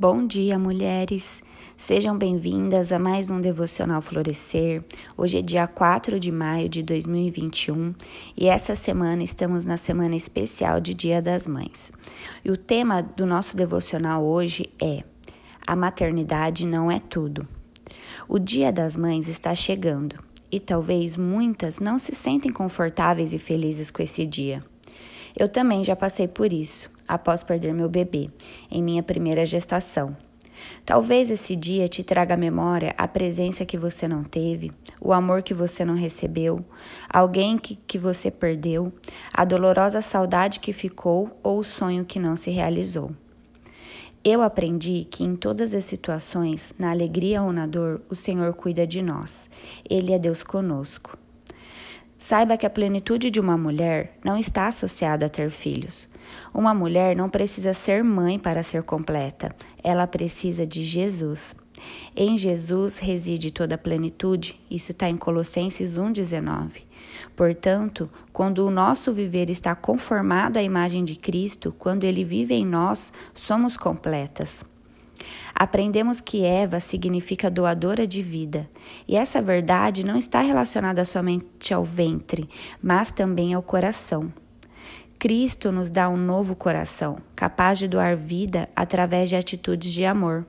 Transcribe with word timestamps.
Bom 0.00 0.28
dia, 0.28 0.56
mulheres! 0.60 1.42
Sejam 1.76 2.16
bem-vindas 2.16 2.92
a 2.92 3.00
mais 3.00 3.30
um 3.30 3.40
Devocional 3.40 4.00
Florescer. 4.00 4.84
Hoje 5.16 5.38
é 5.38 5.42
dia 5.42 5.66
4 5.66 6.20
de 6.20 6.30
maio 6.30 6.68
de 6.68 6.84
2021 6.84 7.96
e 8.36 8.46
essa 8.46 8.76
semana 8.76 9.24
estamos 9.24 9.64
na 9.64 9.76
semana 9.76 10.14
especial 10.14 10.78
de 10.78 10.94
Dia 10.94 11.20
das 11.20 11.48
Mães. 11.48 11.90
E 12.44 12.50
o 12.52 12.56
tema 12.56 13.02
do 13.02 13.26
nosso 13.26 13.56
devocional 13.56 14.24
hoje 14.24 14.70
é: 14.80 15.02
A 15.66 15.74
maternidade 15.74 16.64
não 16.64 16.88
é 16.88 17.00
tudo. 17.00 17.44
O 18.28 18.38
Dia 18.38 18.70
das 18.70 18.96
Mães 18.96 19.26
está 19.26 19.52
chegando 19.52 20.22
e 20.48 20.60
talvez 20.60 21.16
muitas 21.16 21.80
não 21.80 21.98
se 21.98 22.14
sentem 22.14 22.52
confortáveis 22.52 23.32
e 23.32 23.38
felizes 23.40 23.90
com 23.90 24.00
esse 24.00 24.24
dia. 24.24 24.62
Eu 25.36 25.48
também 25.48 25.82
já 25.82 25.96
passei 25.96 26.28
por 26.28 26.52
isso 26.52 26.88
após 27.08 27.42
perder 27.42 27.72
meu 27.72 27.88
bebê, 27.88 28.30
em 28.70 28.82
minha 28.82 29.02
primeira 29.02 29.46
gestação. 29.46 30.14
Talvez 30.84 31.30
esse 31.30 31.54
dia 31.54 31.88
te 31.88 32.02
traga 32.02 32.34
à 32.34 32.36
memória 32.36 32.94
a 32.96 33.06
presença 33.06 33.64
que 33.64 33.78
você 33.78 34.08
não 34.08 34.24
teve, 34.24 34.72
o 35.00 35.12
amor 35.12 35.42
que 35.42 35.54
você 35.54 35.84
não 35.84 35.94
recebeu, 35.94 36.64
alguém 37.08 37.56
que, 37.56 37.76
que 37.86 37.98
você 37.98 38.30
perdeu, 38.30 38.92
a 39.32 39.44
dolorosa 39.44 40.00
saudade 40.00 40.60
que 40.60 40.72
ficou 40.72 41.38
ou 41.42 41.60
o 41.60 41.64
sonho 41.64 42.04
que 42.04 42.18
não 42.18 42.36
se 42.36 42.50
realizou. 42.50 43.10
Eu 44.24 44.42
aprendi 44.42 45.06
que 45.08 45.24
em 45.24 45.36
todas 45.36 45.72
as 45.72 45.84
situações, 45.84 46.74
na 46.78 46.90
alegria 46.90 47.42
ou 47.42 47.52
na 47.52 47.66
dor, 47.66 48.02
o 48.10 48.14
Senhor 48.14 48.52
cuida 48.52 48.86
de 48.86 49.00
nós. 49.00 49.48
Ele 49.88 50.12
é 50.12 50.18
Deus 50.18 50.42
conosco. 50.42 51.16
Saiba 52.18 52.56
que 52.56 52.66
a 52.66 52.70
plenitude 52.70 53.30
de 53.30 53.38
uma 53.38 53.56
mulher 53.56 54.18
não 54.24 54.36
está 54.36 54.66
associada 54.66 55.26
a 55.26 55.28
ter 55.28 55.50
filhos. 55.50 56.08
Uma 56.52 56.74
mulher 56.74 57.14
não 57.14 57.28
precisa 57.28 57.72
ser 57.72 58.02
mãe 58.02 58.40
para 58.40 58.64
ser 58.64 58.82
completa, 58.82 59.54
ela 59.84 60.04
precisa 60.04 60.66
de 60.66 60.82
Jesus. 60.82 61.54
Em 62.16 62.36
Jesus 62.36 62.98
reside 62.98 63.52
toda 63.52 63.76
a 63.76 63.78
plenitude, 63.78 64.60
isso 64.68 64.90
está 64.90 65.08
em 65.08 65.16
Colossenses 65.16 65.96
1,19. 65.96 66.82
Portanto, 67.36 68.10
quando 68.32 68.66
o 68.66 68.70
nosso 68.70 69.12
viver 69.12 69.48
está 69.48 69.76
conformado 69.76 70.58
à 70.58 70.62
imagem 70.62 71.04
de 71.04 71.14
Cristo, 71.14 71.72
quando 71.78 72.02
ele 72.02 72.24
vive 72.24 72.52
em 72.52 72.66
nós, 72.66 73.12
somos 73.32 73.76
completas. 73.76 74.64
Aprendemos 75.54 76.20
que 76.20 76.44
Eva 76.44 76.80
significa 76.80 77.50
doadora 77.50 78.06
de 78.06 78.22
vida, 78.22 78.68
e 79.06 79.16
essa 79.16 79.42
verdade 79.42 80.04
não 80.04 80.16
está 80.16 80.40
relacionada 80.40 81.04
somente 81.04 81.72
ao 81.72 81.84
ventre, 81.84 82.48
mas 82.82 83.12
também 83.12 83.54
ao 83.54 83.62
coração. 83.62 84.32
Cristo 85.18 85.72
nos 85.72 85.90
dá 85.90 86.08
um 86.08 86.16
novo 86.16 86.54
coração, 86.54 87.18
capaz 87.34 87.78
de 87.78 87.88
doar 87.88 88.16
vida 88.16 88.68
através 88.76 89.28
de 89.28 89.34
atitudes 89.34 89.92
de 89.92 90.04
amor. 90.04 90.46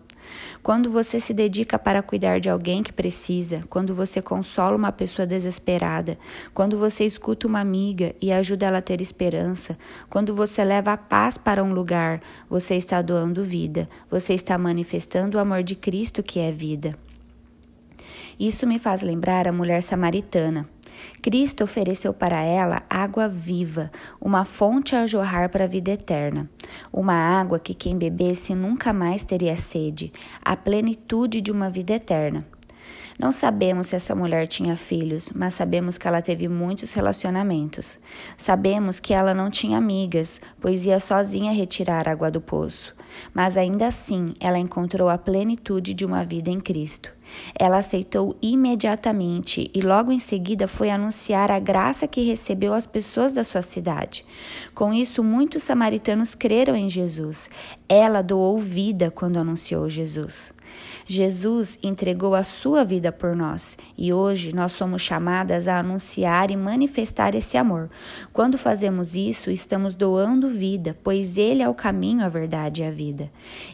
Quando 0.62 0.90
você 0.90 1.20
se 1.20 1.34
dedica 1.34 1.80
para 1.80 2.02
cuidar 2.02 2.40
de 2.40 2.50
alguém 2.50 2.84
que 2.84 2.94
precisa, 2.94 3.64
quando 3.70 3.94
você 3.94 4.22
consola 4.22 4.76
uma 4.76 4.92
pessoa 4.92 5.26
desesperada, 5.26 6.18
quando 6.54 6.78
você 6.78 7.06
escuta 7.06 7.48
uma 7.48 7.60
amiga 7.60 8.14
e 8.22 8.32
ajuda 8.32 8.68
ela 8.68 8.78
a 8.80 8.82
ter 8.82 9.02
esperança, 9.02 9.78
quando 10.10 10.34
você 10.34 10.64
leva 10.64 10.94
a 10.94 10.98
paz 10.98 11.38
para 11.38 11.64
um 11.64 11.74
lugar, 11.74 12.22
você 12.50 12.76
está 12.76 13.02
doando 13.02 13.44
vida, 13.44 13.88
você 14.10 14.34
está 14.34 14.58
manifestando 14.58 15.38
o 15.38 15.42
amor 15.42 15.64
de 15.64 15.76
Cristo 15.76 16.22
que 16.22 16.40
é 16.40 16.52
vida. 16.52 16.98
Isso 18.40 18.66
me 18.66 18.80
faz 18.80 19.02
lembrar 19.02 19.48
a 19.48 19.52
mulher 19.52 19.84
samaritana. 19.84 20.66
Cristo 21.22 21.64
ofereceu 21.64 22.14
para 22.14 22.42
ela 22.42 22.84
água 22.90 23.28
viva, 23.28 23.92
uma 24.20 24.46
fonte 24.46 24.96
a 24.96 25.06
jorrar 25.06 25.50
para 25.50 25.64
a 25.64 25.68
vida 25.68 25.92
eterna. 25.92 26.50
Uma 26.92 27.14
água 27.14 27.60
que 27.60 27.74
quem 27.74 27.98
bebesse 27.98 28.54
nunca 28.54 28.94
mais 28.94 29.24
teria 29.24 29.56
sede, 29.58 30.12
a 30.44 30.56
plenitude 30.56 31.42
de 31.42 31.52
uma 31.52 31.70
vida 31.70 31.94
eterna. 31.94 32.46
Não 33.20 33.34
sabemos 33.34 33.88
se 33.88 33.98
essa 33.98 34.16
mulher 34.16 34.48
tinha 34.48 34.78
filhos, 34.78 35.30
mas 35.36 35.54
sabemos 35.54 35.98
que 35.98 36.08
ela 36.08 36.22
teve 36.22 36.48
muitos 36.48 36.94
relacionamentos. 36.94 38.00
Sabemos 38.38 39.00
que 39.00 39.14
ela 39.14 39.34
não 39.34 39.50
tinha 39.50 39.78
amigas, 39.78 40.40
pois 40.60 40.86
ia 40.86 41.02
sozinha 41.02 41.52
retirar 41.52 42.08
água 42.08 42.32
do 42.32 42.40
poço. 42.40 42.96
Mas 43.34 43.58
ainda 43.58 43.88
assim, 43.88 44.34
ela 44.40 44.58
encontrou 44.58 45.10
a 45.10 45.18
plenitude 45.18 45.94
de 45.94 46.06
uma 46.06 46.24
vida 46.24 46.50
em 46.50 46.60
Cristo. 46.60 47.14
Ela 47.54 47.80
aceitou 47.80 48.38
imediatamente 48.42 49.70
e 49.74 49.82
logo 49.82 50.12
em 50.12 50.20
seguida 50.20 50.68
foi 50.68 50.90
anunciar 50.90 51.52
a 51.52 51.60
graça 51.60 52.08
que 52.08 52.22
recebeu 52.22 52.74
às 52.74 52.86
pessoas 52.86 53.34
da 53.34 53.44
sua 53.44 53.62
cidade. 53.62 54.26
Com 54.74 54.94
isso, 54.94 55.24
muitos 55.24 55.64
samaritanos 55.64 56.34
creram 56.34 56.76
em 56.76 56.90
Jesus. 56.90 57.50
Ela 57.88 58.22
doou 58.22 58.58
vida 58.58 59.12
quando 59.12 59.38
anunciou 59.38 59.90
Jesus. 59.90 60.54
Jesus 61.06 61.78
entregou 61.82 62.36
a 62.36 62.44
sua 62.44 62.84
vida 62.84 63.12
por 63.12 63.36
nós 63.36 63.78
e 63.98 64.14
hoje 64.14 64.54
nós 64.54 64.74
somos 64.74 65.02
chamadas 65.02 65.68
a 65.68 65.80
anunciar 65.80 66.52
e 66.52 66.56
manifestar 66.56 67.36
esse 67.36 67.58
amor. 67.58 67.90
Quando 68.32 68.58
fazemos 68.58 69.16
isso, 69.16 69.50
estamos 69.50 69.96
doando 69.96 70.50
vida, 70.50 70.98
pois 71.04 71.38
Ele 71.38 71.62
é 71.64 71.70
o 71.70 71.74
caminho, 71.74 72.24
a 72.24 72.30
verdade 72.30 72.82
e 72.82 72.86
a 72.86 72.92
vida. 72.92 73.32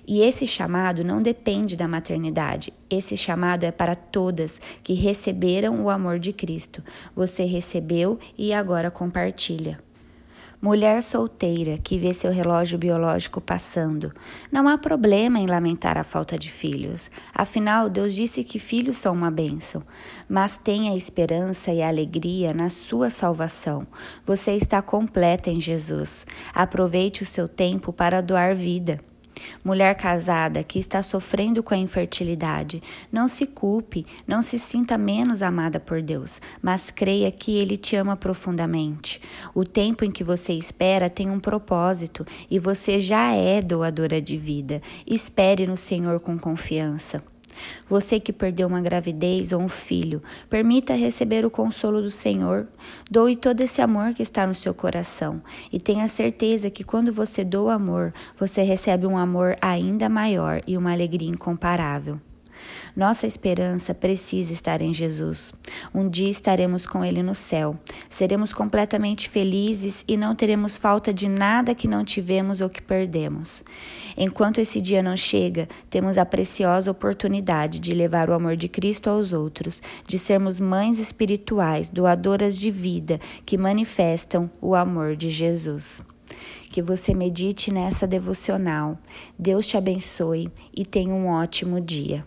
E 0.07 0.21
esse 0.21 0.47
chamado 0.47 1.03
não 1.03 1.21
depende 1.21 1.75
da 1.75 1.87
maternidade, 1.87 2.73
esse 2.89 3.17
chamado 3.17 3.63
é 3.63 3.71
para 3.71 3.95
todas 3.95 4.59
que 4.83 4.93
receberam 4.93 5.83
o 5.83 5.89
amor 5.89 6.19
de 6.19 6.31
Cristo. 6.31 6.83
Você 7.15 7.43
recebeu 7.45 8.17
e 8.37 8.53
agora 8.53 8.89
compartilha. 8.89 9.84
Mulher 10.61 11.03
solteira 11.03 11.77
que 11.77 11.97
vê 11.99 12.13
seu 12.13 12.31
relógio 12.31 12.77
biológico 12.77 13.41
passando. 13.41 14.11
Não 14.51 14.67
há 14.67 14.77
problema 14.77 15.39
em 15.39 15.45
lamentar 15.45 15.97
a 15.97 16.03
falta 16.03 16.37
de 16.37 16.49
filhos. 16.49 17.11
Afinal, 17.33 17.89
Deus 17.89 18.13
disse 18.13 18.43
que 18.43 18.57
filhos 18.57 18.97
são 18.97 19.13
uma 19.13 19.29
bênção. 19.29 19.83
Mas 20.27 20.57
tenha 20.57 20.95
esperança 20.95 21.71
e 21.71 21.81
alegria 21.81 22.53
na 22.53 22.69
sua 22.69 23.09
salvação. 23.09 23.85
Você 24.25 24.53
está 24.53 24.81
completa 24.81 25.49
em 25.49 25.59
Jesus. 25.59 26.25
Aproveite 26.53 27.23
o 27.23 27.25
seu 27.25 27.47
tempo 27.47 27.91
para 27.91 28.21
doar 28.21 28.55
vida. 28.55 28.99
Mulher 29.63 29.95
casada 29.95 30.63
que 30.63 30.79
está 30.79 31.01
sofrendo 31.03 31.61
com 31.61 31.73
a 31.73 31.77
infertilidade, 31.77 32.81
não 33.11 33.27
se 33.27 33.45
culpe, 33.45 34.05
não 34.27 34.41
se 34.41 34.57
sinta 34.57 34.97
menos 34.97 35.41
amada 35.41 35.79
por 35.79 36.01
Deus, 36.01 36.41
mas 36.61 36.91
creia 36.91 37.31
que 37.31 37.55
Ele 37.57 37.77
te 37.77 37.95
ama 37.95 38.15
profundamente. 38.15 39.21
O 39.53 39.63
tempo 39.63 40.05
em 40.05 40.11
que 40.11 40.23
você 40.23 40.53
espera 40.53 41.09
tem 41.09 41.29
um 41.29 41.39
propósito 41.39 42.25
e 42.49 42.59
você 42.59 42.99
já 42.99 43.35
é 43.35 43.61
doadora 43.61 44.21
de 44.21 44.37
vida. 44.37 44.81
Espere 45.05 45.67
no 45.67 45.77
Senhor 45.77 46.19
com 46.19 46.37
confiança. 46.37 47.23
Você 47.89 48.19
que 48.19 48.33
perdeu 48.33 48.67
uma 48.67 48.81
gravidez 48.81 49.51
ou 49.51 49.61
um 49.61 49.69
filho, 49.69 50.21
permita 50.49 50.93
receber 50.93 51.45
o 51.45 51.51
consolo 51.51 52.01
do 52.01 52.11
Senhor. 52.11 52.67
Doe 53.09 53.35
todo 53.35 53.61
esse 53.61 53.81
amor 53.81 54.13
que 54.13 54.23
está 54.23 54.45
no 54.45 54.55
seu 54.55 54.73
coração 54.73 55.41
e 55.71 55.79
tenha 55.79 56.07
certeza 56.07 56.69
que 56.69 56.83
quando 56.83 57.11
você 57.11 57.43
doa 57.43 57.75
amor, 57.75 58.13
você 58.37 58.63
recebe 58.63 59.05
um 59.05 59.17
amor 59.17 59.57
ainda 59.61 60.09
maior 60.09 60.61
e 60.67 60.77
uma 60.77 60.91
alegria 60.91 61.29
incomparável. 61.29 62.19
Nossa 62.95 63.27
esperança 63.27 63.93
precisa 63.93 64.53
estar 64.53 64.81
em 64.81 64.93
Jesus. 64.93 65.53
Um 65.93 66.09
dia 66.09 66.29
estaremos 66.29 66.85
com 66.85 67.03
Ele 67.03 67.21
no 67.21 67.35
céu. 67.35 67.77
Seremos 68.09 68.53
completamente 68.53 69.29
felizes 69.29 70.03
e 70.07 70.15
não 70.15 70.35
teremos 70.35 70.77
falta 70.77 71.13
de 71.13 71.27
nada 71.27 71.75
que 71.75 71.87
não 71.87 72.03
tivemos 72.03 72.61
ou 72.61 72.69
que 72.69 72.81
perdemos. 72.81 73.63
Enquanto 74.17 74.59
esse 74.59 74.79
dia 74.79 75.03
não 75.03 75.15
chega, 75.15 75.67
temos 75.89 76.17
a 76.17 76.25
preciosa 76.25 76.89
oportunidade 76.89 77.79
de 77.79 77.93
levar 77.93 78.29
o 78.29 78.33
amor 78.33 78.55
de 78.55 78.69
Cristo 78.69 79.09
aos 79.09 79.33
outros, 79.33 79.81
de 80.07 80.17
sermos 80.17 80.59
mães 80.59 80.99
espirituais, 80.99 81.89
doadoras 81.89 82.57
de 82.57 82.71
vida, 82.71 83.19
que 83.45 83.57
manifestam 83.57 84.49
o 84.61 84.73
amor 84.73 85.15
de 85.15 85.29
Jesus. 85.29 86.03
Que 86.69 86.81
você 86.81 87.13
medite 87.13 87.71
nessa 87.71 88.07
devocional. 88.07 88.97
Deus 89.37 89.67
te 89.67 89.77
abençoe 89.77 90.49
e 90.75 90.85
tenha 90.85 91.13
um 91.13 91.27
ótimo 91.27 91.79
dia. 91.79 92.25